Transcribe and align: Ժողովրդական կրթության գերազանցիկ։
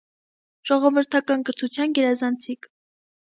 Ժողովրդական 0.69 1.45
կրթության 1.49 1.93
գերազանցիկ։ 1.99 2.67